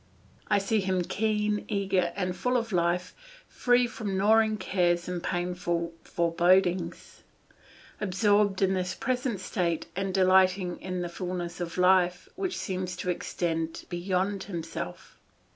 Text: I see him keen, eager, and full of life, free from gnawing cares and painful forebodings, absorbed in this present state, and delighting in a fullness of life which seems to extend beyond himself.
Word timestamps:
I 0.47 0.57
see 0.57 0.79
him 0.79 1.03
keen, 1.03 1.63
eager, 1.67 2.11
and 2.15 2.35
full 2.35 2.57
of 2.57 2.71
life, 2.71 3.13
free 3.47 3.85
from 3.85 4.17
gnawing 4.17 4.57
cares 4.57 5.07
and 5.07 5.21
painful 5.21 5.93
forebodings, 6.03 7.21
absorbed 7.99 8.63
in 8.63 8.73
this 8.73 8.95
present 8.95 9.39
state, 9.41 9.85
and 9.95 10.11
delighting 10.11 10.81
in 10.81 11.05
a 11.05 11.09
fullness 11.09 11.59
of 11.61 11.77
life 11.77 12.27
which 12.35 12.57
seems 12.57 12.95
to 12.95 13.11
extend 13.11 13.85
beyond 13.89 14.45
himself. 14.45 15.19